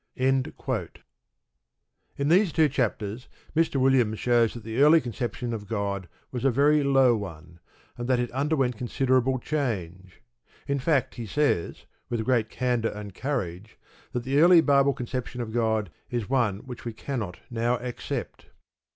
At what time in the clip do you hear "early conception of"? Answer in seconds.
4.81-5.67